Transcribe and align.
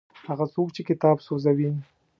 هغه 0.27 0.45
څوک 0.53 0.67
چې 0.75 0.81
کتاب 0.89 1.17
سوځوي. 1.25 1.69